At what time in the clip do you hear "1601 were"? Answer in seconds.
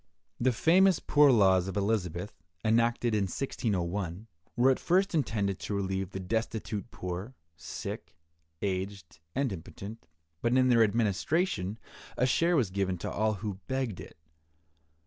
3.25-4.71